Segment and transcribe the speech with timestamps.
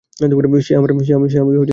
[0.61, 1.69] সে আমার কলেজের।